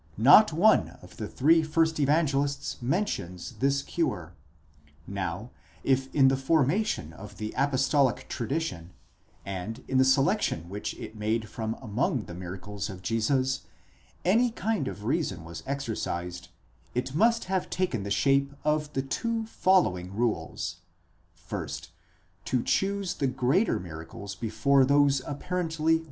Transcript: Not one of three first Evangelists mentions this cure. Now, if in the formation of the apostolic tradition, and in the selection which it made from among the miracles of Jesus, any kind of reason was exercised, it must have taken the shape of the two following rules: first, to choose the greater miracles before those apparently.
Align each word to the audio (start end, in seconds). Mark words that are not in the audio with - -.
Not 0.17 0.51
one 0.51 0.89
of 1.03 1.11
three 1.11 1.61
first 1.61 1.99
Evangelists 1.99 2.81
mentions 2.81 3.51
this 3.59 3.83
cure. 3.83 4.33
Now, 5.05 5.51
if 5.83 6.11
in 6.15 6.27
the 6.27 6.35
formation 6.35 7.13
of 7.13 7.37
the 7.37 7.53
apostolic 7.55 8.25
tradition, 8.27 8.93
and 9.45 9.83
in 9.87 9.99
the 9.99 10.03
selection 10.03 10.69
which 10.69 10.95
it 10.95 11.15
made 11.15 11.47
from 11.49 11.75
among 11.79 12.23
the 12.25 12.33
miracles 12.33 12.89
of 12.89 13.03
Jesus, 13.03 13.61
any 14.25 14.49
kind 14.49 14.87
of 14.87 15.03
reason 15.03 15.43
was 15.43 15.61
exercised, 15.67 16.47
it 16.95 17.13
must 17.13 17.43
have 17.43 17.69
taken 17.69 18.01
the 18.01 18.09
shape 18.09 18.55
of 18.63 18.91
the 18.93 19.03
two 19.03 19.45
following 19.45 20.15
rules: 20.15 20.77
first, 21.35 21.91
to 22.45 22.63
choose 22.63 23.13
the 23.13 23.27
greater 23.27 23.79
miracles 23.79 24.33
before 24.33 24.83
those 24.83 25.21
apparently. 25.27 25.99